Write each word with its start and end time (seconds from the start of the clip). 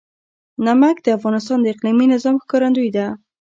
نمک 0.65 0.97
د 1.03 1.07
افغانستان 1.17 1.57
د 1.61 1.65
اقلیمي 1.73 2.05
نظام 2.13 2.35
ښکارندوی 2.43 2.89
ده. 2.95 3.05